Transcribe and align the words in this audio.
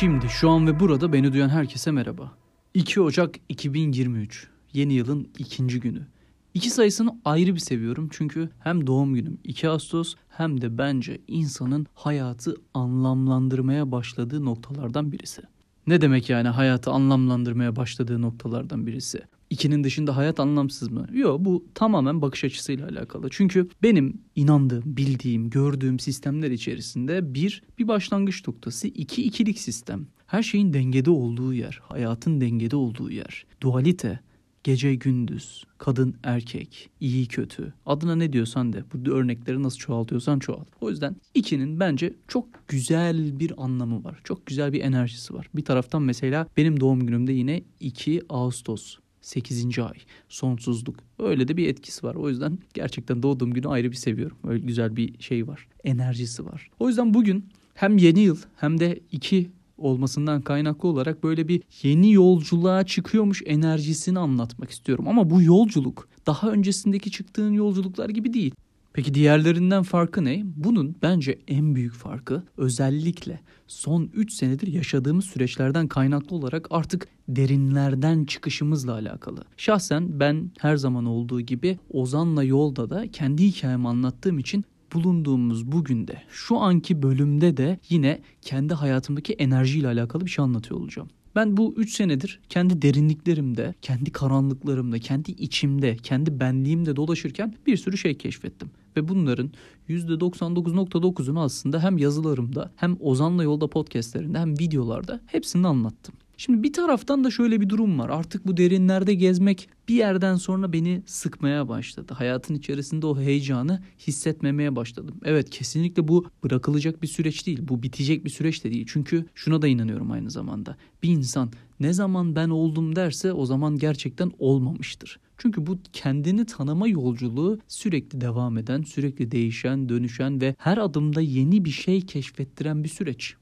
Şimdi 0.00 0.28
şu 0.28 0.50
an 0.50 0.66
ve 0.66 0.80
burada 0.80 1.12
beni 1.12 1.32
duyan 1.32 1.48
herkese 1.48 1.90
merhaba. 1.90 2.32
2 2.74 3.00
Ocak 3.00 3.34
2023. 3.48 4.48
Yeni 4.72 4.92
yılın 4.92 5.28
ikinci 5.38 5.80
günü. 5.80 6.06
İki 6.54 6.70
sayısını 6.70 7.20
ayrı 7.24 7.54
bir 7.54 7.60
seviyorum 7.60 8.08
çünkü 8.12 8.50
hem 8.60 8.86
doğum 8.86 9.14
günüm 9.14 9.38
2 9.44 9.68
Ağustos 9.68 10.14
hem 10.28 10.60
de 10.60 10.78
bence 10.78 11.20
insanın 11.28 11.86
hayatı 11.94 12.54
anlamlandırmaya 12.74 13.92
başladığı 13.92 14.44
noktalardan 14.44 15.12
birisi. 15.12 15.42
Ne 15.86 16.00
demek 16.00 16.30
yani 16.30 16.48
hayatı 16.48 16.90
anlamlandırmaya 16.90 17.76
başladığı 17.76 18.22
noktalardan 18.22 18.86
birisi? 18.86 19.22
İkinin 19.50 19.84
dışında 19.84 20.16
hayat 20.16 20.40
anlamsız 20.40 20.90
mı? 20.90 21.06
Yok 21.12 21.44
bu 21.44 21.64
tamamen 21.74 22.22
bakış 22.22 22.44
açısıyla 22.44 22.88
alakalı. 22.88 23.28
Çünkü 23.30 23.68
benim 23.82 24.20
inandığım, 24.36 24.82
bildiğim, 24.86 25.50
gördüğüm 25.50 25.98
sistemler 25.98 26.50
içerisinde 26.50 27.34
bir, 27.34 27.62
bir 27.78 27.88
başlangıç 27.88 28.48
noktası, 28.48 28.88
iki 28.88 29.22
ikilik 29.22 29.58
sistem. 29.58 30.06
Her 30.26 30.42
şeyin 30.42 30.72
dengede 30.72 31.10
olduğu 31.10 31.54
yer, 31.54 31.80
hayatın 31.82 32.40
dengede 32.40 32.76
olduğu 32.76 33.10
yer. 33.10 33.46
Dualite, 33.60 34.20
gece 34.64 34.94
gündüz, 34.94 35.64
kadın 35.78 36.14
erkek, 36.22 36.90
iyi 37.00 37.26
kötü. 37.26 37.74
Adına 37.86 38.16
ne 38.16 38.32
diyorsan 38.32 38.72
de 38.72 38.84
bu 38.94 39.10
örnekleri 39.10 39.62
nasıl 39.62 39.78
çoğaltıyorsan 39.78 40.38
çoğalt. 40.38 40.68
O 40.80 40.90
yüzden 40.90 41.16
ikinin 41.34 41.80
bence 41.80 42.14
çok 42.28 42.46
güzel 42.68 43.40
bir 43.40 43.64
anlamı 43.64 44.04
var. 44.04 44.20
Çok 44.24 44.46
güzel 44.46 44.72
bir 44.72 44.80
enerjisi 44.80 45.34
var. 45.34 45.50
Bir 45.54 45.64
taraftan 45.64 46.02
mesela 46.02 46.46
benim 46.56 46.80
doğum 46.80 47.06
günümde 47.06 47.32
yine 47.32 47.62
2 47.80 48.22
Ağustos. 48.28 48.96
8. 49.20 49.78
ay, 49.78 49.98
sonsuzluk. 50.28 50.96
Öyle 51.18 51.48
de 51.48 51.56
bir 51.56 51.68
etkisi 51.68 52.06
var. 52.06 52.14
O 52.14 52.28
yüzden 52.28 52.58
gerçekten 52.74 53.22
doğduğum 53.22 53.52
günü 53.52 53.68
ayrı 53.68 53.90
bir 53.90 53.96
seviyorum. 53.96 54.36
Öyle 54.44 54.66
güzel 54.66 54.96
bir 54.96 55.20
şey 55.20 55.48
var. 55.48 55.68
Enerjisi 55.84 56.46
var. 56.46 56.70
O 56.78 56.88
yüzden 56.88 57.14
bugün 57.14 57.44
hem 57.74 57.98
yeni 57.98 58.20
yıl 58.20 58.38
hem 58.56 58.80
de 58.80 59.00
2 59.12 59.50
olmasından 59.78 60.42
kaynaklı 60.42 60.88
olarak 60.88 61.24
böyle 61.24 61.48
bir 61.48 61.62
yeni 61.82 62.12
yolculuğa 62.12 62.86
çıkıyormuş 62.86 63.42
enerjisini 63.46 64.18
anlatmak 64.18 64.70
istiyorum. 64.70 65.08
Ama 65.08 65.30
bu 65.30 65.42
yolculuk 65.42 66.08
daha 66.26 66.50
öncesindeki 66.50 67.10
çıktığın 67.10 67.52
yolculuklar 67.52 68.08
gibi 68.08 68.32
değil. 68.32 68.54
Peki 68.92 69.14
diğerlerinden 69.14 69.82
farkı 69.82 70.24
ne? 70.24 70.42
Bunun 70.44 70.96
bence 71.02 71.38
en 71.48 71.74
büyük 71.74 71.94
farkı 71.94 72.42
özellikle 72.56 73.40
son 73.66 74.10
3 74.14 74.32
senedir 74.32 74.66
yaşadığımız 74.66 75.24
süreçlerden 75.24 75.88
kaynaklı 75.88 76.36
olarak 76.36 76.66
artık 76.70 77.08
derinlerden 77.28 78.24
çıkışımızla 78.24 78.92
alakalı. 78.92 79.44
Şahsen 79.56 80.20
ben 80.20 80.50
her 80.58 80.76
zaman 80.76 81.04
olduğu 81.04 81.40
gibi 81.40 81.78
Ozan'la 81.90 82.44
yolda 82.44 82.90
da 82.90 83.10
kendi 83.10 83.46
hikayemi 83.46 83.88
anlattığım 83.88 84.38
için 84.38 84.64
bulunduğumuz 84.94 85.72
bugün 85.72 86.08
de 86.08 86.22
şu 86.30 86.58
anki 86.58 87.02
bölümde 87.02 87.56
de 87.56 87.78
yine 87.88 88.20
kendi 88.42 88.74
hayatımdaki 88.74 89.32
enerjiyle 89.32 89.88
alakalı 89.88 90.26
bir 90.26 90.30
şey 90.30 90.42
anlatıyor 90.42 90.80
olacağım. 90.80 91.08
Ben 91.36 91.56
bu 91.56 91.74
3 91.76 91.94
senedir 91.94 92.40
kendi 92.48 92.82
derinliklerimde, 92.82 93.74
kendi 93.82 94.12
karanlıklarımda, 94.12 94.98
kendi 94.98 95.30
içimde, 95.30 95.96
kendi 95.96 96.40
benliğimde 96.40 96.96
dolaşırken 96.96 97.54
bir 97.66 97.76
sürü 97.76 97.98
şey 97.98 98.18
keşfettim. 98.18 98.70
Ve 98.96 99.08
bunların 99.08 99.50
%99.9'unu 99.88 101.40
aslında 101.40 101.82
hem 101.82 101.98
yazılarımda 101.98 102.72
hem 102.76 102.96
Ozan'la 103.00 103.42
Yolda 103.42 103.66
podcastlerinde 103.66 104.38
hem 104.38 104.58
videolarda 104.58 105.20
hepsini 105.26 105.66
anlattım. 105.66 106.14
Şimdi 106.40 106.62
bir 106.62 106.72
taraftan 106.72 107.24
da 107.24 107.30
şöyle 107.30 107.60
bir 107.60 107.68
durum 107.68 107.98
var. 107.98 108.08
Artık 108.08 108.46
bu 108.46 108.56
derinlerde 108.56 109.14
gezmek 109.14 109.68
bir 109.88 109.94
yerden 109.94 110.36
sonra 110.36 110.72
beni 110.72 111.02
sıkmaya 111.06 111.68
başladı. 111.68 112.14
Hayatın 112.16 112.54
içerisinde 112.54 113.06
o 113.06 113.20
heyecanı 113.20 113.82
hissetmemeye 113.98 114.76
başladım. 114.76 115.16
Evet 115.24 115.50
kesinlikle 115.50 116.08
bu 116.08 116.26
bırakılacak 116.44 117.02
bir 117.02 117.06
süreç 117.06 117.46
değil. 117.46 117.58
Bu 117.62 117.82
bitecek 117.82 118.24
bir 118.24 118.30
süreç 118.30 118.64
de 118.64 118.72
değil. 118.72 118.86
Çünkü 118.88 119.26
şuna 119.34 119.62
da 119.62 119.68
inanıyorum 119.68 120.10
aynı 120.10 120.30
zamanda. 120.30 120.76
Bir 121.02 121.08
insan 121.08 121.50
ne 121.80 121.92
zaman 121.92 122.36
ben 122.36 122.48
oldum 122.48 122.96
derse 122.96 123.32
o 123.32 123.46
zaman 123.46 123.78
gerçekten 123.78 124.32
olmamıştır. 124.38 125.20
Çünkü 125.38 125.66
bu 125.66 125.78
kendini 125.92 126.46
tanıma 126.46 126.88
yolculuğu 126.88 127.58
sürekli 127.68 128.20
devam 128.20 128.58
eden, 128.58 128.82
sürekli 128.82 129.30
değişen, 129.30 129.88
dönüşen 129.88 130.40
ve 130.40 130.54
her 130.58 130.78
adımda 130.78 131.20
yeni 131.20 131.64
bir 131.64 131.70
şey 131.70 132.00
keşfettiren 132.00 132.84
bir 132.84 132.88
süreç. 132.88 133.36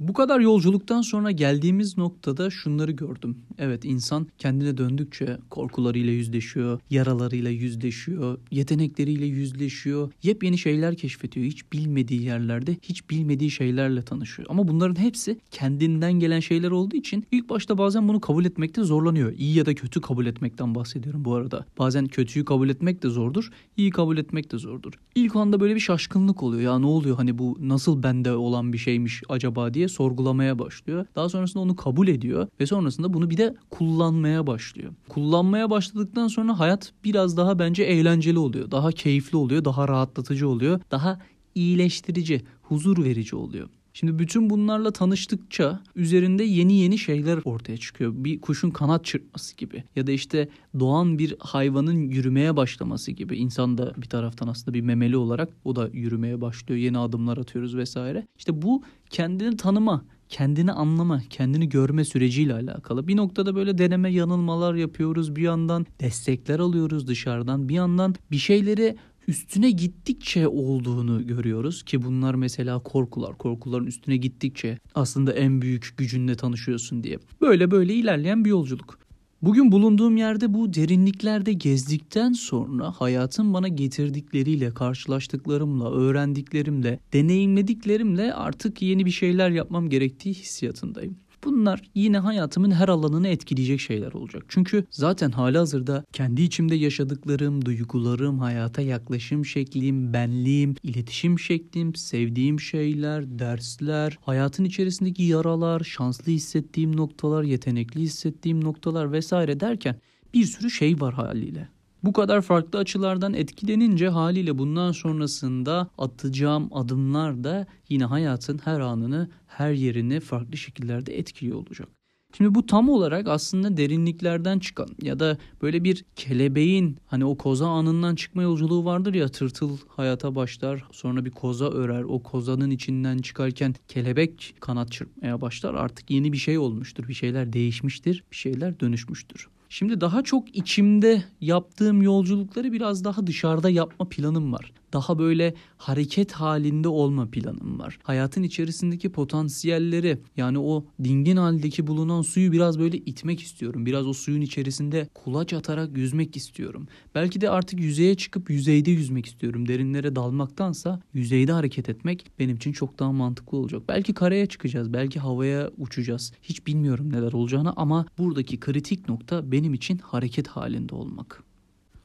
Bu 0.00 0.12
kadar 0.12 0.40
yolculuktan 0.40 1.02
sonra 1.02 1.30
geldiğimiz 1.30 1.98
noktada 1.98 2.50
şunları 2.50 2.92
gördüm. 2.92 3.36
Evet 3.58 3.84
insan 3.84 4.26
kendine 4.38 4.76
döndükçe 4.76 5.38
korkularıyla 5.50 6.12
yüzleşiyor, 6.12 6.80
yaralarıyla 6.90 7.50
yüzleşiyor, 7.50 8.38
yetenekleriyle 8.50 9.26
yüzleşiyor, 9.26 10.12
yepyeni 10.22 10.58
şeyler 10.58 10.96
keşfediyor. 10.96 11.46
Hiç 11.46 11.72
bilmediği 11.72 12.22
yerlerde 12.22 12.76
hiç 12.82 13.10
bilmediği 13.10 13.50
şeylerle 13.50 14.02
tanışıyor. 14.02 14.48
Ama 14.50 14.68
bunların 14.68 15.02
hepsi 15.02 15.38
kendinden 15.50 16.12
gelen 16.12 16.40
şeyler 16.40 16.70
olduğu 16.70 16.96
için 16.96 17.26
ilk 17.32 17.48
başta 17.48 17.78
bazen 17.78 18.08
bunu 18.08 18.20
kabul 18.20 18.44
etmekte 18.44 18.82
zorlanıyor. 18.82 19.32
İyi 19.32 19.56
ya 19.56 19.66
da 19.66 19.74
kötü 19.74 20.00
kabul 20.00 20.26
etmekten 20.26 20.74
bahsediyorum 20.74 21.24
bu 21.24 21.34
arada. 21.34 21.66
Bazen 21.78 22.06
kötüyü 22.06 22.44
kabul 22.44 22.68
etmek 22.68 23.02
de 23.02 23.08
zordur, 23.08 23.50
iyi 23.76 23.90
kabul 23.90 24.16
etmek 24.16 24.52
de 24.52 24.58
zordur. 24.58 24.92
İlk 25.14 25.36
anda 25.36 25.60
böyle 25.60 25.74
bir 25.74 25.80
şaşkınlık 25.80 26.42
oluyor. 26.42 26.62
Ya 26.62 26.78
ne 26.78 26.86
oluyor 26.86 27.16
hani 27.16 27.38
bu 27.38 27.58
nasıl 27.60 28.02
bende 28.02 28.32
olan 28.32 28.72
bir 28.72 28.78
şeymiş 28.78 29.22
acaba 29.28 29.74
diye 29.74 29.83
diye 29.84 29.88
sorgulamaya 29.88 30.58
başlıyor. 30.58 31.06
Daha 31.16 31.28
sonrasında 31.28 31.62
onu 31.62 31.76
kabul 31.76 32.08
ediyor 32.08 32.48
ve 32.60 32.66
sonrasında 32.66 33.12
bunu 33.12 33.30
bir 33.30 33.36
de 33.36 33.54
kullanmaya 33.70 34.46
başlıyor. 34.46 34.92
Kullanmaya 35.08 35.70
başladıktan 35.70 36.28
sonra 36.28 36.58
hayat 36.58 36.92
biraz 37.04 37.36
daha 37.36 37.58
bence 37.58 37.82
eğlenceli 37.82 38.38
oluyor. 38.38 38.70
Daha 38.70 38.92
keyifli 38.92 39.36
oluyor, 39.36 39.64
daha 39.64 39.88
rahatlatıcı 39.88 40.48
oluyor, 40.48 40.80
daha 40.90 41.18
iyileştirici, 41.54 42.42
huzur 42.62 43.04
verici 43.04 43.36
oluyor. 43.36 43.68
Şimdi 43.96 44.18
bütün 44.18 44.50
bunlarla 44.50 44.90
tanıştıkça 44.90 45.80
üzerinde 45.96 46.44
yeni 46.44 46.72
yeni 46.72 46.98
şeyler 46.98 47.38
ortaya 47.44 47.76
çıkıyor. 47.76 48.12
Bir 48.16 48.40
kuşun 48.40 48.70
kanat 48.70 49.04
çırpması 49.04 49.56
gibi 49.56 49.84
ya 49.96 50.06
da 50.06 50.12
işte 50.12 50.48
doğan 50.80 51.18
bir 51.18 51.36
hayvanın 51.38 52.08
yürümeye 52.08 52.56
başlaması 52.56 53.12
gibi. 53.12 53.36
İnsan 53.36 53.78
da 53.78 53.92
bir 53.96 54.08
taraftan 54.08 54.48
aslında 54.48 54.74
bir 54.74 54.80
memeli 54.80 55.16
olarak 55.16 55.48
o 55.64 55.76
da 55.76 55.90
yürümeye 55.92 56.40
başlıyor. 56.40 56.80
Yeni 56.80 56.98
adımlar 56.98 57.36
atıyoruz 57.36 57.76
vesaire. 57.76 58.26
İşte 58.38 58.62
bu 58.62 58.82
kendini 59.10 59.56
tanıma, 59.56 60.04
kendini 60.28 60.72
anlama, 60.72 61.22
kendini 61.30 61.68
görme 61.68 62.04
süreciyle 62.04 62.54
alakalı. 62.54 63.08
Bir 63.08 63.16
noktada 63.16 63.54
böyle 63.54 63.78
deneme 63.78 64.12
yanılmalar 64.12 64.74
yapıyoruz. 64.74 65.36
Bir 65.36 65.42
yandan 65.42 65.86
destekler 66.00 66.58
alıyoruz 66.58 67.06
dışarıdan. 67.06 67.68
Bir 67.68 67.74
yandan 67.74 68.14
bir 68.30 68.38
şeyleri 68.38 68.96
üstüne 69.28 69.70
gittikçe 69.70 70.48
olduğunu 70.48 71.26
görüyoruz 71.26 71.82
ki 71.82 72.02
bunlar 72.02 72.34
mesela 72.34 72.78
korkular. 72.78 73.38
Korkuların 73.38 73.86
üstüne 73.86 74.16
gittikçe 74.16 74.78
aslında 74.94 75.32
en 75.32 75.62
büyük 75.62 75.94
gücünle 75.96 76.34
tanışıyorsun 76.34 77.02
diye. 77.02 77.18
Böyle 77.40 77.70
böyle 77.70 77.94
ilerleyen 77.94 78.44
bir 78.44 78.50
yolculuk. 78.50 78.98
Bugün 79.42 79.72
bulunduğum 79.72 80.16
yerde 80.16 80.54
bu 80.54 80.74
derinliklerde 80.74 81.52
gezdikten 81.52 82.32
sonra 82.32 82.90
hayatın 82.90 83.54
bana 83.54 83.68
getirdikleriyle, 83.68 84.74
karşılaştıklarımla, 84.74 85.92
öğrendiklerimle, 85.92 87.00
deneyimlediklerimle 87.12 88.34
artık 88.34 88.82
yeni 88.82 89.06
bir 89.06 89.10
şeyler 89.10 89.50
yapmam 89.50 89.88
gerektiği 89.88 90.34
hissiyatındayım. 90.34 91.16
Bunlar 91.44 91.82
yine 91.94 92.18
hayatımın 92.18 92.70
her 92.70 92.88
alanını 92.88 93.28
etkileyecek 93.28 93.80
şeyler 93.80 94.12
olacak. 94.12 94.44
Çünkü 94.48 94.84
zaten 94.90 95.30
hali 95.30 95.58
hazırda 95.58 96.04
kendi 96.12 96.42
içimde 96.42 96.74
yaşadıklarım, 96.74 97.64
duygularım, 97.64 98.38
hayata 98.38 98.82
yaklaşım 98.82 99.44
şeklim, 99.44 100.12
benliğim, 100.12 100.74
iletişim 100.82 101.38
şeklim, 101.38 101.94
sevdiğim 101.94 102.60
şeyler, 102.60 103.38
dersler, 103.38 104.18
hayatın 104.20 104.64
içerisindeki 104.64 105.22
yaralar, 105.22 105.80
şanslı 105.80 106.32
hissettiğim 106.32 106.96
noktalar, 106.96 107.42
yetenekli 107.42 108.00
hissettiğim 108.00 108.64
noktalar 108.64 109.12
vesaire 109.12 109.60
derken 109.60 109.96
bir 110.34 110.44
sürü 110.44 110.70
şey 110.70 111.00
var 111.00 111.14
haliyle. 111.14 111.73
Bu 112.04 112.12
kadar 112.12 112.42
farklı 112.42 112.78
açılardan 112.78 113.34
etkilenince 113.34 114.08
haliyle 114.08 114.58
bundan 114.58 114.92
sonrasında 114.92 115.90
atacağım 115.98 116.68
adımlar 116.72 117.44
da 117.44 117.66
yine 117.88 118.04
hayatın 118.04 118.58
her 118.64 118.80
anını, 118.80 119.30
her 119.46 119.72
yerini 119.72 120.20
farklı 120.20 120.56
şekillerde 120.56 121.18
etkiliyor 121.18 121.58
olacak. 121.58 121.88
Şimdi 122.36 122.54
bu 122.54 122.66
tam 122.66 122.88
olarak 122.88 123.28
aslında 123.28 123.76
derinliklerden 123.76 124.58
çıkan 124.58 124.88
ya 125.02 125.18
da 125.20 125.38
böyle 125.62 125.84
bir 125.84 126.04
kelebeğin 126.16 126.98
hani 127.06 127.24
o 127.24 127.36
koza 127.36 127.68
anından 127.68 128.14
çıkma 128.14 128.42
yolculuğu 128.42 128.84
vardır 128.84 129.14
ya 129.14 129.28
tırtıl 129.28 129.78
hayata 129.88 130.34
başlar 130.34 130.84
sonra 130.92 131.24
bir 131.24 131.30
koza 131.30 131.70
örer 131.70 132.02
o 132.02 132.22
kozanın 132.22 132.70
içinden 132.70 133.18
çıkarken 133.18 133.74
kelebek 133.88 134.54
kanat 134.60 134.92
çırpmaya 134.92 135.40
başlar 135.40 135.74
artık 135.74 136.10
yeni 136.10 136.32
bir 136.32 136.38
şey 136.38 136.58
olmuştur 136.58 137.08
bir 137.08 137.14
şeyler 137.14 137.52
değişmiştir 137.52 138.24
bir 138.30 138.36
şeyler 138.36 138.80
dönüşmüştür. 138.80 139.48
Şimdi 139.74 140.00
daha 140.00 140.22
çok 140.22 140.56
içimde 140.56 141.24
yaptığım 141.40 142.02
yolculukları 142.02 142.72
biraz 142.72 143.04
daha 143.04 143.26
dışarıda 143.26 143.70
yapma 143.70 144.08
planım 144.08 144.52
var. 144.52 144.72
daha 144.94 145.18
böyle 145.18 145.54
hareket 145.76 146.32
halinde 146.32 146.88
olma 146.88 147.30
planım 147.30 147.78
var. 147.78 147.98
Hayatın 148.02 148.42
içerisindeki 148.42 149.12
potansiyelleri 149.12 150.18
yani 150.36 150.58
o 150.58 150.84
dingin 151.04 151.36
haldeki 151.36 151.86
bulunan 151.86 152.22
suyu 152.22 152.52
biraz 152.52 152.78
böyle 152.78 152.96
itmek 152.96 153.40
istiyorum. 153.40 153.86
Biraz 153.86 154.06
o 154.06 154.12
suyun 154.12 154.40
içerisinde 154.40 155.08
kulaç 155.14 155.52
atarak 155.52 155.96
yüzmek 155.96 156.36
istiyorum. 156.36 156.88
Belki 157.14 157.40
de 157.40 157.50
artık 157.50 157.80
yüzeye 157.80 158.14
çıkıp 158.14 158.50
yüzeyde 158.50 158.90
yüzmek 158.90 159.26
istiyorum. 159.26 159.68
Derinlere 159.68 160.16
dalmaktansa 160.16 161.00
yüzeyde 161.14 161.52
hareket 161.52 161.88
etmek 161.88 162.26
benim 162.38 162.56
için 162.56 162.72
çok 162.72 162.98
daha 162.98 163.12
mantıklı 163.12 163.58
olacak. 163.58 163.82
Belki 163.88 164.14
karaya 164.14 164.46
çıkacağız, 164.46 164.92
belki 164.92 165.20
havaya 165.20 165.70
uçacağız. 165.78 166.32
Hiç 166.42 166.66
bilmiyorum 166.66 167.12
neler 167.12 167.32
olacağını 167.32 167.72
ama 167.76 168.06
buradaki 168.18 168.60
kritik 168.60 169.08
nokta 169.08 169.52
benim 169.52 169.63
için 169.72 169.98
hareket 169.98 170.48
halinde 170.48 170.94
olmak. 170.94 171.42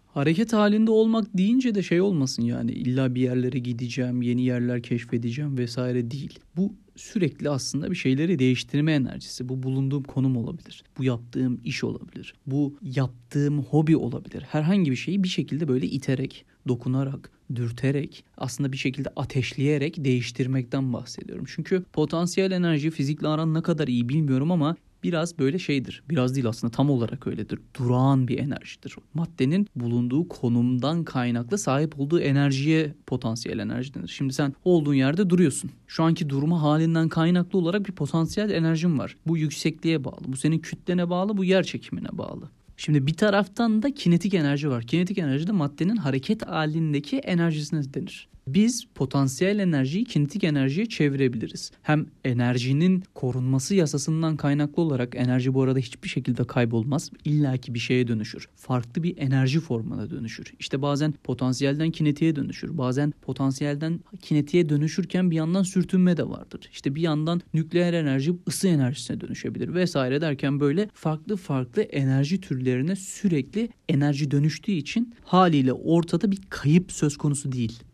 Hareket 0.07 0.53
halinde 0.53 0.91
olmak 0.91 1.37
deyince 1.37 1.75
de 1.75 1.83
şey 1.83 2.01
olmasın 2.01 2.43
yani 2.43 2.71
illa 2.71 3.15
bir 3.15 3.21
yerlere 3.21 3.59
gideceğim, 3.59 4.21
yeni 4.21 4.41
yerler 4.41 4.83
keşfedeceğim 4.83 5.57
vesaire 5.57 6.11
değil. 6.11 6.39
Bu 6.57 6.73
sürekli 6.95 7.49
aslında 7.49 7.91
bir 7.91 7.95
şeyleri 7.95 8.39
değiştirme 8.39 8.93
enerjisi. 8.93 9.49
Bu 9.49 9.63
bulunduğum 9.63 10.03
konum 10.03 10.37
olabilir. 10.37 10.83
Bu 10.97 11.03
yaptığım 11.03 11.59
iş 11.63 11.83
olabilir. 11.83 12.33
Bu 12.45 12.75
yaptığım 12.81 13.63
hobi 13.63 13.97
olabilir. 13.97 14.41
Herhangi 14.41 14.91
bir 14.91 14.95
şeyi 14.95 15.23
bir 15.23 15.27
şekilde 15.27 15.67
böyle 15.67 15.85
iterek, 15.87 16.45
dokunarak, 16.67 17.31
dürterek, 17.55 18.23
aslında 18.37 18.71
bir 18.71 18.77
şekilde 18.77 19.09
ateşleyerek 19.15 20.05
değiştirmekten 20.05 20.93
bahsediyorum. 20.93 21.45
Çünkü 21.47 21.83
potansiyel 21.93 22.51
enerji 22.51 22.91
fizikle 22.91 23.27
aran 23.27 23.53
ne 23.53 23.61
kadar 23.61 23.87
iyi 23.87 24.09
bilmiyorum 24.09 24.51
ama 24.51 24.75
biraz 25.03 25.39
böyle 25.39 25.59
şeydir. 25.59 26.03
Biraz 26.09 26.35
değil 26.35 26.47
aslında 26.47 26.71
tam 26.71 26.89
olarak 26.89 27.27
öyledir. 27.27 27.59
Durağan 27.79 28.27
bir 28.27 28.39
enerjidir. 28.39 28.95
Maddenin 29.13 29.67
bulunduğu 29.75 30.27
konumdan 30.27 31.03
kaynaklı 31.03 31.57
sahip 31.57 31.99
olduğu 31.99 32.19
enerjiye 32.19 32.93
potansiyel 33.07 33.59
enerji 33.59 33.93
denir. 33.93 34.07
Şimdi 34.07 34.33
sen 34.33 34.53
olduğun 34.63 34.93
yerde 34.93 35.29
duruyorsun. 35.29 35.71
Şu 35.87 36.03
anki 36.03 36.29
durma 36.29 36.61
halinden 36.61 37.09
kaynaklı 37.09 37.59
olarak 37.59 37.87
bir 37.87 37.93
potansiyel 37.93 38.49
enerjin 38.49 38.99
var. 38.99 39.15
Bu 39.27 39.37
yüksekliğe 39.37 40.03
bağlı. 40.03 40.23
Bu 40.27 40.37
senin 40.37 40.59
kütlene 40.59 41.09
bağlı. 41.09 41.37
Bu 41.37 41.43
yer 41.43 41.63
çekimine 41.63 42.09
bağlı. 42.11 42.49
Şimdi 42.77 43.07
bir 43.07 43.13
taraftan 43.13 43.83
da 43.83 43.93
kinetik 43.93 44.33
enerji 44.33 44.69
var. 44.69 44.83
Kinetik 44.83 45.17
enerji 45.17 45.47
de 45.47 45.51
maddenin 45.51 45.95
hareket 45.95 46.47
halindeki 46.47 47.17
enerjisine 47.17 47.93
denir. 47.93 48.27
Biz 48.53 48.85
potansiyel 48.95 49.59
enerjiyi 49.59 50.05
kinetik 50.05 50.43
enerjiye 50.43 50.85
çevirebiliriz. 50.85 51.71
Hem 51.81 52.05
enerjinin 52.25 53.03
korunması 53.13 53.75
yasasından 53.75 54.37
kaynaklı 54.37 54.83
olarak 54.83 55.15
enerji 55.15 55.53
bu 55.53 55.63
arada 55.63 55.79
hiçbir 55.79 56.09
şekilde 56.09 56.43
kaybolmaz. 56.43 57.11
İlla 57.25 57.57
ki 57.57 57.73
bir 57.73 57.79
şeye 57.79 58.07
dönüşür. 58.07 58.49
Farklı 58.55 59.03
bir 59.03 59.17
enerji 59.17 59.59
formuna 59.59 60.09
dönüşür. 60.09 60.53
İşte 60.59 60.81
bazen 60.81 61.13
potansiyelden 61.23 61.91
kinetiğe 61.91 62.35
dönüşür. 62.35 62.77
Bazen 62.77 63.13
potansiyelden 63.21 63.99
kinetiğe 64.21 64.69
dönüşürken 64.69 65.31
bir 65.31 65.35
yandan 65.35 65.63
sürtünme 65.63 66.17
de 66.17 66.29
vardır. 66.29 66.69
İşte 66.71 66.95
bir 66.95 67.01
yandan 67.01 67.41
nükleer 67.53 67.93
enerji 67.93 68.33
ısı 68.47 68.67
enerjisine 68.67 69.21
dönüşebilir 69.21 69.73
vesaire 69.73 70.21
derken 70.21 70.59
böyle 70.59 70.89
farklı 70.93 71.35
farklı 71.35 71.81
enerji 71.81 72.41
türlerine 72.41 72.95
sürekli 72.95 73.69
enerji 73.89 74.31
dönüştüğü 74.31 74.71
için 74.71 75.13
haliyle 75.23 75.73
ortada 75.73 76.31
bir 76.31 76.39
kayıp 76.49 76.91
söz 76.91 77.17
konusu 77.17 77.51
değil. 77.51 77.88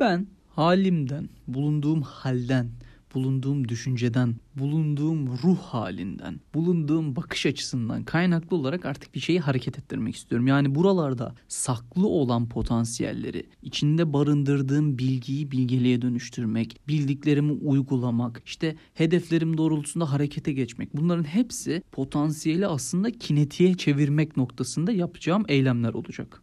Ben 0.00 0.26
halimden, 0.48 1.28
bulunduğum 1.48 2.02
halden, 2.02 2.70
bulunduğum 3.14 3.68
düşünceden, 3.68 4.36
bulunduğum 4.54 5.26
ruh 5.26 5.58
halinden, 5.58 6.40
bulunduğum 6.54 7.16
bakış 7.16 7.46
açısından 7.46 8.04
kaynaklı 8.04 8.56
olarak 8.56 8.84
artık 8.84 9.14
bir 9.14 9.20
şeyi 9.20 9.40
hareket 9.40 9.78
ettirmek 9.78 10.16
istiyorum. 10.16 10.46
Yani 10.46 10.74
buralarda 10.74 11.34
saklı 11.48 12.08
olan 12.08 12.48
potansiyelleri, 12.48 13.46
içinde 13.62 14.12
barındırdığım 14.12 14.98
bilgiyi 14.98 15.50
bilgeliğe 15.50 16.02
dönüştürmek, 16.02 16.80
bildiklerimi 16.88 17.52
uygulamak, 17.52 18.42
işte 18.44 18.76
hedeflerim 18.94 19.58
doğrultusunda 19.58 20.12
harekete 20.12 20.52
geçmek. 20.52 20.96
Bunların 20.96 21.24
hepsi 21.24 21.82
potansiyeli 21.92 22.66
aslında 22.66 23.10
kinetiğe 23.10 23.74
çevirmek 23.74 24.36
noktasında 24.36 24.92
yapacağım 24.92 25.44
eylemler 25.48 25.94
olacak. 25.94 26.42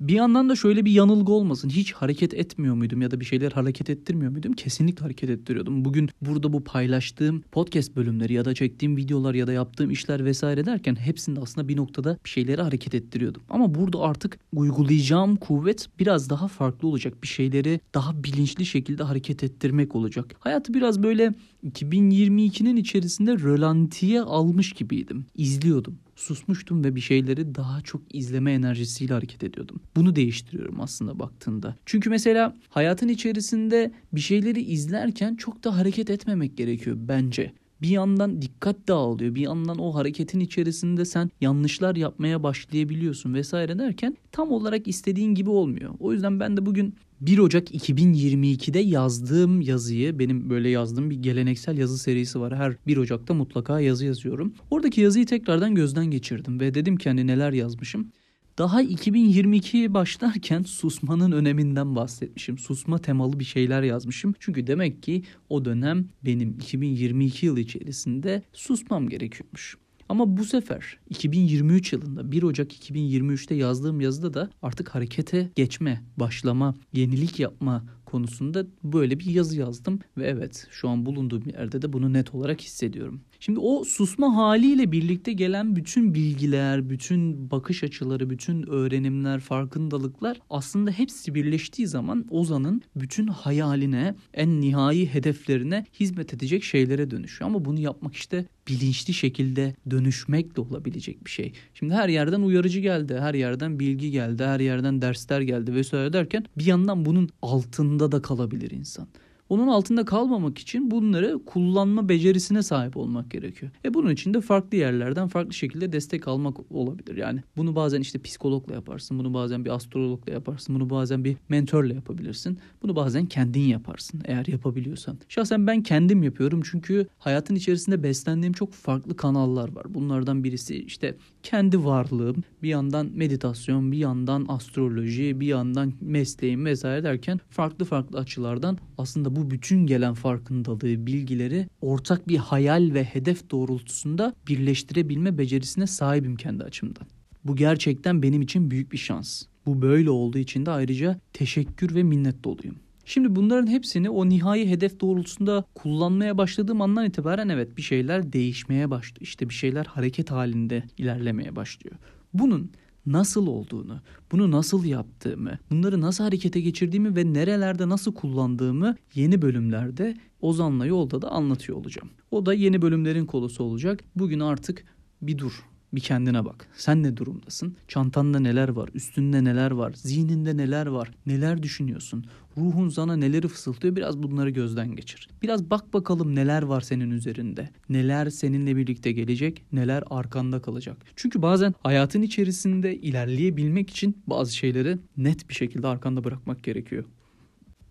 Bir 0.00 0.14
yandan 0.14 0.48
da 0.48 0.56
şöyle 0.56 0.84
bir 0.84 0.92
yanılgı 0.92 1.32
olmasın. 1.32 1.68
Hiç 1.68 1.92
hareket 1.92 2.34
etmiyor 2.34 2.74
muydum 2.74 3.02
ya 3.02 3.10
da 3.10 3.20
bir 3.20 3.24
şeyler 3.24 3.52
hareket 3.52 3.90
ettirmiyor 3.90 4.32
muydum? 4.32 4.52
Kesinlikle 4.52 5.02
hareket 5.02 5.30
ettiriyordum. 5.30 5.84
Bugün 5.84 6.10
burada 6.22 6.52
bu 6.52 6.64
paylaştığım 6.64 7.42
podcast 7.52 7.96
bölümleri 7.96 8.32
ya 8.32 8.44
da 8.44 8.54
çektiğim 8.54 8.96
videolar 8.96 9.34
ya 9.34 9.46
da 9.46 9.52
yaptığım 9.52 9.90
işler 9.90 10.24
vesaire 10.24 10.66
derken 10.66 10.94
hepsinde 10.94 11.40
aslında 11.40 11.68
bir 11.68 11.76
noktada 11.76 12.18
bir 12.24 12.30
şeyleri 12.30 12.62
hareket 12.62 12.94
ettiriyordum. 12.94 13.42
Ama 13.50 13.74
burada 13.74 14.00
artık 14.00 14.38
uygulayacağım 14.52 15.36
kuvvet 15.36 15.88
biraz 15.98 16.30
daha 16.30 16.48
farklı 16.48 16.88
olacak. 16.88 17.22
Bir 17.22 17.28
şeyleri 17.28 17.80
daha 17.94 18.24
bilinçli 18.24 18.66
şekilde 18.66 19.02
hareket 19.02 19.44
ettirmek 19.44 19.96
olacak. 19.96 20.34
Hayatı 20.38 20.74
biraz 20.74 21.02
böyle 21.02 21.34
2022'nin 21.66 22.76
içerisinde 22.76 23.32
rölantiye 23.32 24.20
almış 24.20 24.72
gibiydim. 24.72 25.26
İzliyordum 25.34 25.98
susmuştum 26.20 26.84
ve 26.84 26.94
bir 26.94 27.00
şeyleri 27.00 27.54
daha 27.54 27.80
çok 27.80 28.14
izleme 28.14 28.52
enerjisiyle 28.52 29.14
hareket 29.14 29.44
ediyordum. 29.44 29.82
Bunu 29.96 30.16
değiştiriyorum 30.16 30.80
aslında 30.80 31.18
baktığında. 31.18 31.76
Çünkü 31.86 32.10
mesela 32.10 32.56
hayatın 32.68 33.08
içerisinde 33.08 33.92
bir 34.12 34.20
şeyleri 34.20 34.60
izlerken 34.60 35.34
çok 35.34 35.64
da 35.64 35.76
hareket 35.76 36.10
etmemek 36.10 36.56
gerekiyor 36.56 36.96
bence 37.00 37.52
bir 37.82 37.88
yandan 37.88 38.42
dikkat 38.42 38.88
dağılıyor. 38.88 39.34
Bir 39.34 39.40
yandan 39.40 39.78
o 39.78 39.94
hareketin 39.94 40.40
içerisinde 40.40 41.04
sen 41.04 41.30
yanlışlar 41.40 41.96
yapmaya 41.96 42.42
başlayabiliyorsun 42.42 43.34
vesaire 43.34 43.78
derken 43.78 44.16
tam 44.32 44.52
olarak 44.52 44.88
istediğin 44.88 45.34
gibi 45.34 45.50
olmuyor. 45.50 45.94
O 46.00 46.12
yüzden 46.12 46.40
ben 46.40 46.56
de 46.56 46.66
bugün 46.66 46.94
1 47.20 47.38
Ocak 47.38 47.74
2022'de 47.74 48.78
yazdığım 48.78 49.60
yazıyı 49.60 50.18
benim 50.18 50.50
böyle 50.50 50.68
yazdığım 50.68 51.10
bir 51.10 51.22
geleneksel 51.22 51.78
yazı 51.78 51.98
serisi 51.98 52.40
var. 52.40 52.56
Her 52.56 52.76
1 52.86 52.96
Ocak'ta 52.96 53.34
mutlaka 53.34 53.80
yazı 53.80 54.06
yazıyorum. 54.06 54.54
Oradaki 54.70 55.00
yazıyı 55.00 55.26
tekrardan 55.26 55.74
gözden 55.74 56.06
geçirdim 56.06 56.60
ve 56.60 56.74
dedim 56.74 56.96
ki 56.96 57.08
hani 57.08 57.26
neler 57.26 57.52
yazmışım. 57.52 58.12
Daha 58.58 58.82
2022'ye 58.82 59.94
başlarken 59.94 60.62
susmanın 60.62 61.32
öneminden 61.32 61.96
bahsetmişim. 61.96 62.58
Susma 62.58 62.98
temalı 62.98 63.40
bir 63.40 63.44
şeyler 63.44 63.82
yazmışım. 63.82 64.34
Çünkü 64.40 64.66
demek 64.66 65.02
ki 65.02 65.22
o 65.48 65.64
dönem 65.64 66.08
benim 66.24 66.50
2022 66.50 67.46
yıl 67.46 67.56
içerisinde 67.56 68.42
susmam 68.52 69.08
gerekiyormuş. 69.08 69.76
Ama 70.10 70.36
bu 70.36 70.44
sefer 70.44 70.98
2023 71.10 71.92
yılında 71.92 72.32
1 72.32 72.42
Ocak 72.42 72.72
2023'te 72.72 73.54
yazdığım 73.54 74.00
yazıda 74.00 74.34
da 74.34 74.50
artık 74.62 74.88
harekete 74.88 75.50
geçme, 75.56 76.02
başlama, 76.16 76.74
yenilik 76.92 77.40
yapma 77.40 77.84
konusunda 78.04 78.66
böyle 78.84 79.20
bir 79.20 79.24
yazı 79.24 79.58
yazdım 79.58 80.00
ve 80.16 80.26
evet 80.26 80.66
şu 80.70 80.88
an 80.88 81.06
bulunduğum 81.06 81.42
yerde 81.46 81.82
de 81.82 81.92
bunu 81.92 82.12
net 82.12 82.34
olarak 82.34 82.60
hissediyorum. 82.60 83.20
Şimdi 83.40 83.58
o 83.58 83.84
susma 83.84 84.36
haliyle 84.36 84.92
birlikte 84.92 85.32
gelen 85.32 85.76
bütün 85.76 86.14
bilgiler, 86.14 86.90
bütün 86.90 87.50
bakış 87.50 87.84
açıları, 87.84 88.30
bütün 88.30 88.70
öğrenimler, 88.70 89.40
farkındalıklar 89.40 90.40
aslında 90.50 90.90
hepsi 90.90 91.34
birleştiği 91.34 91.86
zaman 91.86 92.26
Ozan'ın 92.30 92.82
bütün 92.96 93.26
hayaline, 93.26 94.14
en 94.34 94.60
nihai 94.60 95.06
hedeflerine 95.06 95.86
hizmet 96.00 96.34
edecek 96.34 96.64
şeylere 96.64 97.10
dönüşüyor. 97.10 97.50
Ama 97.50 97.64
bunu 97.64 97.80
yapmak 97.80 98.14
işte 98.14 98.46
bilinçli 98.68 99.14
şekilde 99.14 99.74
dönüşmekle 99.90 100.62
olabilecek 100.62 101.24
bir 101.24 101.30
şey. 101.30 101.52
Şimdi 101.74 101.94
her 101.94 102.08
yerden 102.08 102.40
uyarıcı 102.40 102.80
geldi, 102.80 103.16
her 103.20 103.34
yerden 103.34 103.80
bilgi 103.80 104.10
geldi, 104.10 104.44
her 104.44 104.60
yerden 104.60 105.02
dersler 105.02 105.40
geldi 105.40 105.74
vesaire 105.74 106.12
derken 106.12 106.44
bir 106.58 106.66
yandan 106.66 107.04
bunun 107.04 107.28
altında 107.42 108.12
da 108.12 108.22
kalabilir 108.22 108.70
insan. 108.70 109.08
Onun 109.50 109.68
altında 109.68 110.04
kalmamak 110.04 110.58
için 110.58 110.90
bunları 110.90 111.38
kullanma 111.46 112.08
becerisine 112.08 112.62
sahip 112.62 112.96
olmak 112.96 113.30
gerekiyor. 113.30 113.72
E 113.84 113.94
bunun 113.94 114.10
için 114.10 114.34
de 114.34 114.40
farklı 114.40 114.76
yerlerden 114.76 115.28
farklı 115.28 115.52
şekilde 115.52 115.92
destek 115.92 116.28
almak 116.28 116.72
olabilir. 116.72 117.16
Yani 117.16 117.42
bunu 117.56 117.76
bazen 117.76 118.00
işte 118.00 118.18
psikologla 118.18 118.74
yaparsın, 118.74 119.18
bunu 119.18 119.34
bazen 119.34 119.64
bir 119.64 119.70
astrologla 119.70 120.32
yaparsın, 120.32 120.74
bunu 120.74 120.90
bazen 120.90 121.24
bir 121.24 121.36
mentorla 121.48 121.94
yapabilirsin. 121.94 122.58
Bunu 122.82 122.96
bazen 122.96 123.26
kendin 123.26 123.60
yaparsın 123.60 124.22
eğer 124.24 124.46
yapabiliyorsan. 124.46 125.18
Şahsen 125.28 125.66
ben 125.66 125.82
kendim 125.82 126.22
yapıyorum 126.22 126.60
çünkü 126.70 127.06
hayatın 127.18 127.54
içerisinde 127.54 128.02
beslendiğim 128.02 128.52
çok 128.52 128.72
farklı 128.72 129.16
kanallar 129.16 129.72
var. 129.74 129.94
Bunlardan 129.94 130.44
birisi 130.44 130.76
işte 130.76 131.16
kendi 131.42 131.84
varlığım, 131.84 132.44
bir 132.62 132.68
yandan 132.68 133.10
meditasyon, 133.14 133.92
bir 133.92 133.98
yandan 133.98 134.46
astroloji, 134.48 135.40
bir 135.40 135.46
yandan 135.46 135.92
mesleğim 136.00 136.64
vesaire 136.64 137.04
derken 137.04 137.40
farklı 137.50 137.84
farklı 137.84 138.18
açılardan 138.18 138.78
aslında 138.98 139.36
bu 139.36 139.39
bütün 139.50 139.86
gelen 139.86 140.14
farkındalığı, 140.14 141.06
bilgileri 141.06 141.68
ortak 141.80 142.28
bir 142.28 142.36
hayal 142.36 142.94
ve 142.94 143.04
hedef 143.04 143.50
doğrultusunda 143.50 144.34
birleştirebilme 144.48 145.38
becerisine 145.38 145.86
sahibim 145.86 146.36
kendi 146.36 146.64
açımdan. 146.64 147.06
Bu 147.44 147.56
gerçekten 147.56 148.22
benim 148.22 148.42
için 148.42 148.70
büyük 148.70 148.92
bir 148.92 148.98
şans. 148.98 149.42
Bu 149.66 149.82
böyle 149.82 150.10
olduğu 150.10 150.38
için 150.38 150.66
de 150.66 150.70
ayrıca 150.70 151.20
teşekkür 151.32 151.94
ve 151.94 152.02
minnet 152.02 152.44
doluyum. 152.44 152.76
Şimdi 153.04 153.36
bunların 153.36 153.66
hepsini 153.66 154.10
o 154.10 154.28
nihai 154.28 154.70
hedef 154.70 155.00
doğrultusunda 155.00 155.64
kullanmaya 155.74 156.38
başladığım 156.38 156.82
andan 156.82 157.06
itibaren 157.06 157.48
evet 157.48 157.76
bir 157.76 157.82
şeyler 157.82 158.32
değişmeye 158.32 158.90
başlıyor. 158.90 159.20
İşte 159.20 159.48
bir 159.48 159.54
şeyler 159.54 159.84
hareket 159.84 160.30
halinde 160.30 160.84
ilerlemeye 160.98 161.56
başlıyor. 161.56 161.96
Bunun 162.34 162.70
nasıl 163.06 163.46
olduğunu, 163.46 164.00
bunu 164.32 164.50
nasıl 164.50 164.84
yaptığımı, 164.84 165.58
bunları 165.70 166.00
nasıl 166.00 166.24
harekete 166.24 166.60
geçirdiğimi 166.60 167.16
ve 167.16 167.32
nerelerde 167.32 167.88
nasıl 167.88 168.14
kullandığımı 168.14 168.96
yeni 169.14 169.42
bölümlerde 169.42 170.16
Ozan'la 170.40 170.86
yolda 170.86 171.22
da 171.22 171.30
anlatıyor 171.30 171.78
olacağım. 171.78 172.10
O 172.30 172.46
da 172.46 172.54
yeni 172.54 172.82
bölümlerin 172.82 173.26
kolusu 173.26 173.64
olacak. 173.64 174.04
Bugün 174.16 174.40
artık 174.40 174.84
bir 175.22 175.38
dur, 175.38 175.66
bir 175.92 176.00
kendine 176.00 176.44
bak. 176.44 176.66
Sen 176.76 177.02
ne 177.02 177.16
durumdasın? 177.16 177.76
Çantanda 177.88 178.40
neler 178.40 178.68
var? 178.68 178.90
Üstünde 178.94 179.44
neler 179.44 179.70
var? 179.70 179.92
Zihninde 179.96 180.56
neler 180.56 180.86
var? 180.86 181.10
Neler 181.26 181.62
düşünüyorsun? 181.62 182.24
Ruhun 182.56 182.88
sana 182.88 183.16
neleri 183.16 183.48
fısıltıyor? 183.48 183.96
Biraz 183.96 184.22
bunları 184.22 184.50
gözden 184.50 184.96
geçir. 184.96 185.28
Biraz 185.42 185.70
bak 185.70 185.94
bakalım 185.94 186.34
neler 186.34 186.62
var 186.62 186.80
senin 186.80 187.10
üzerinde. 187.10 187.70
Neler 187.88 188.30
seninle 188.30 188.76
birlikte 188.76 189.12
gelecek? 189.12 189.62
Neler 189.72 190.04
arkanda 190.10 190.62
kalacak? 190.62 190.96
Çünkü 191.16 191.42
bazen 191.42 191.74
hayatın 191.82 192.22
içerisinde 192.22 192.96
ilerleyebilmek 192.96 193.90
için 193.90 194.22
bazı 194.26 194.56
şeyleri 194.56 194.98
net 195.16 195.48
bir 195.48 195.54
şekilde 195.54 195.86
arkanda 195.86 196.24
bırakmak 196.24 196.62
gerekiyor. 196.64 197.04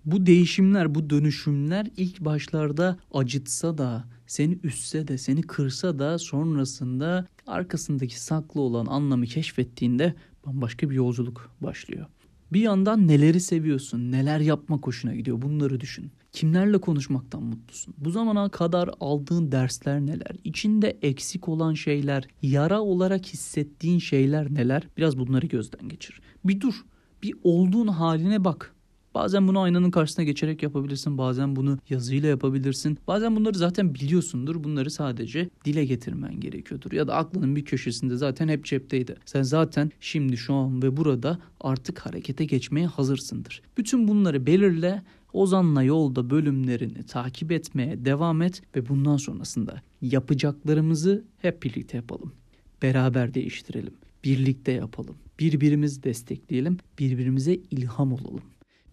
Bu 0.06 0.26
değişimler, 0.26 0.96
bu 0.96 1.10
dönüşümler 1.10 1.88
ilk 1.98 2.22
başlarda 2.22 2.98
acıtsa 3.14 3.78
da, 3.78 4.06
seni 4.28 4.60
üstse 4.64 5.08
de, 5.08 5.18
seni 5.18 5.42
kırsa 5.42 6.00
da 6.00 6.20
sonrasında 6.20 7.28
arkasındaki 7.50 8.22
saklı 8.22 8.62
olan 8.62 8.86
anlamı 8.86 9.26
keşfettiğinde 9.26 10.14
bambaşka 10.46 10.90
bir 10.90 10.96
yolculuk 10.96 11.52
başlıyor. 11.62 12.06
Bir 12.54 12.62
yandan 12.62 13.08
neleri 13.08 13.40
seviyorsun, 13.40 14.12
neler 14.12 14.40
yapmak 14.40 14.88
hoşuna 14.88 15.16
gidiyor 15.16 15.42
bunları 15.42 15.80
düşün. 15.80 16.12
Kimlerle 16.32 16.78
konuşmaktan 16.78 17.44
mutlusun? 17.44 17.94
Bu 17.98 18.12
zamana 18.12 18.50
kadar 18.50 18.90
aldığın 19.00 19.52
dersler 19.52 20.02
neler? 20.02 20.36
İçinde 20.44 20.98
eksik 21.02 21.50
olan 21.50 21.74
şeyler, 21.74 22.28
yara 22.42 22.82
olarak 22.82 23.26
hissettiğin 23.26 24.00
şeyler 24.00 24.54
neler? 24.54 24.88
Biraz 24.98 25.18
bunları 25.18 25.46
gözden 25.46 25.90
geçir. 25.90 26.22
Bir 26.46 26.62
dur. 26.62 26.86
Bir 27.24 27.36
olduğun 27.44 27.88
haline 27.88 28.44
bak. 28.44 28.76
Bazen 29.14 29.48
bunu 29.48 29.60
aynanın 29.60 29.92
karşısına 29.92 30.26
geçerek 30.26 30.64
yapabilirsin. 30.64 31.18
Bazen 31.18 31.56
bunu 31.56 31.78
yazıyla 31.90 32.30
yapabilirsin. 32.30 32.98
Bazen 33.08 33.36
bunları 33.36 33.58
zaten 33.58 33.96
biliyorsundur. 33.96 34.64
Bunları 34.64 34.92
sadece 34.92 35.50
dile 35.66 35.86
getirmen 35.86 36.40
gerekiyordur. 36.40 36.92
Ya 36.92 37.08
da 37.08 37.16
aklının 37.16 37.56
bir 37.56 37.66
köşesinde 37.66 38.18
zaten 38.18 38.48
hep 38.48 38.66
cepteydi. 38.66 39.16
Sen 39.26 39.42
zaten 39.42 39.92
şimdi 40.00 40.38
şu 40.38 40.54
an 40.54 40.84
ve 40.84 40.98
burada 40.98 41.40
artık 41.62 42.00
harekete 42.00 42.46
geçmeye 42.46 42.88
hazırsındır. 42.88 43.62
Bütün 43.78 44.08
bunları 44.08 44.46
belirle. 44.46 45.04
Ozan'la 45.34 45.84
yolda 45.84 46.30
bölümlerini 46.30 47.04
takip 47.04 47.52
etmeye 47.52 48.06
devam 48.06 48.42
et 48.42 48.62
ve 48.76 48.90
bundan 48.90 49.18
sonrasında 49.18 49.82
yapacaklarımızı 50.02 51.24
hep 51.38 51.64
birlikte 51.64 51.98
yapalım. 51.98 52.34
Beraber 52.82 53.34
değiştirelim. 53.34 53.94
Birlikte 54.24 54.72
yapalım. 54.72 55.16
Birbirimizi 55.40 56.04
destekleyelim. 56.04 56.78
Birbirimize 57.00 57.54
ilham 57.56 58.14
olalım 58.14 58.42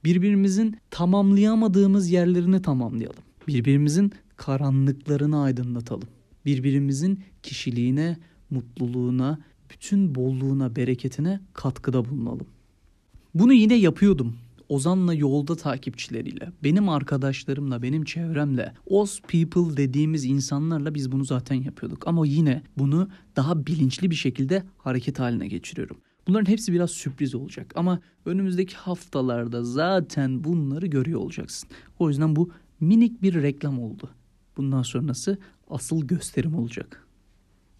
birbirimizin 0.06 0.76
tamamlayamadığımız 0.90 2.10
yerlerini 2.10 2.62
tamamlayalım. 2.62 3.22
Birbirimizin 3.48 4.12
karanlıklarını 4.36 5.42
aydınlatalım. 5.42 6.08
Birbirimizin 6.44 7.20
kişiliğine, 7.42 8.16
mutluluğuna, 8.50 9.38
bütün 9.70 10.14
bolluğuna, 10.14 10.76
bereketine 10.76 11.40
katkıda 11.54 12.04
bulunalım. 12.04 12.46
Bunu 13.34 13.52
yine 13.52 13.74
yapıyordum. 13.74 14.36
Ozan'la 14.68 15.14
yolda 15.14 15.56
takipçileriyle, 15.56 16.52
benim 16.64 16.88
arkadaşlarımla, 16.88 17.82
benim 17.82 18.04
çevremle, 18.04 18.72
Oz 18.86 19.20
people 19.28 19.76
dediğimiz 19.76 20.24
insanlarla 20.24 20.94
biz 20.94 21.12
bunu 21.12 21.24
zaten 21.24 21.54
yapıyorduk. 21.62 22.08
Ama 22.08 22.26
yine 22.26 22.62
bunu 22.78 23.08
daha 23.36 23.66
bilinçli 23.66 24.10
bir 24.10 24.16
şekilde 24.16 24.62
hareket 24.78 25.18
haline 25.18 25.48
geçiriyorum. 25.48 25.96
Bunların 26.26 26.52
hepsi 26.52 26.72
biraz 26.72 26.90
sürpriz 26.90 27.34
olacak 27.34 27.72
ama 27.74 28.00
önümüzdeki 28.24 28.76
haftalarda 28.76 29.64
zaten 29.64 30.44
bunları 30.44 30.86
görüyor 30.86 31.20
olacaksın. 31.20 31.68
O 31.98 32.08
yüzden 32.08 32.36
bu 32.36 32.50
minik 32.80 33.22
bir 33.22 33.42
reklam 33.42 33.80
oldu. 33.80 34.10
Bundan 34.56 34.82
sonrası 34.82 35.38
asıl 35.70 36.06
gösterim 36.06 36.54
olacak. 36.54 37.06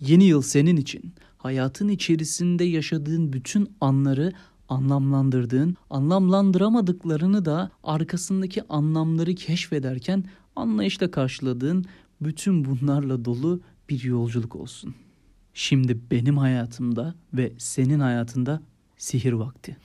Yeni 0.00 0.24
yıl 0.24 0.42
senin 0.42 0.76
için 0.76 1.12
hayatın 1.38 1.88
içerisinde 1.88 2.64
yaşadığın 2.64 3.32
bütün 3.32 3.68
anları 3.80 4.32
anlamlandırdığın, 4.68 5.76
anlamlandıramadıklarını 5.90 7.44
da 7.44 7.70
arkasındaki 7.82 8.62
anlamları 8.68 9.34
keşfederken 9.34 10.24
anlayışla 10.56 11.10
karşıladığın 11.10 11.84
bütün 12.20 12.64
bunlarla 12.64 13.24
dolu 13.24 13.60
bir 13.88 14.04
yolculuk 14.04 14.56
olsun. 14.56 14.94
Şimdi 15.58 15.98
benim 16.10 16.38
hayatımda 16.38 17.14
ve 17.34 17.52
senin 17.58 18.00
hayatında 18.00 18.62
sihir 18.98 19.32
vakti. 19.32 19.76